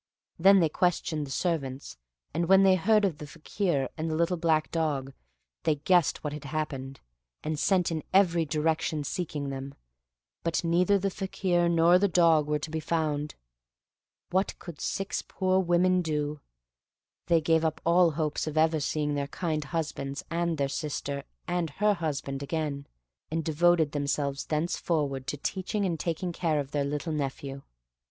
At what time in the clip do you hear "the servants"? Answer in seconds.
1.27-1.95